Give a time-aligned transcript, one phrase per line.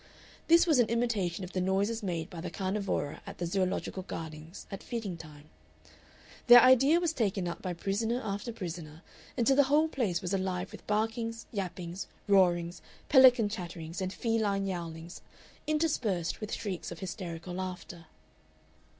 [0.47, 4.65] This was an imitation of the noises made by the carnivora at the Zoological Gardens
[4.71, 5.47] at feeding time;
[6.47, 9.03] the idea was taken up by prisoner after prisoner
[9.37, 15.21] until the whole place was alive with barkings, yappings, roarings, pelican chatterings, and feline yowlings,
[15.67, 18.07] interspersed with shrieks of hysterical laughter.